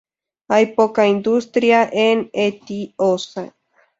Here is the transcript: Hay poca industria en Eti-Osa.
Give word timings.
Hay 0.47 0.73
poca 0.73 1.05
industria 1.05 1.87
en 1.93 2.31
Eti-Osa. 2.33 3.53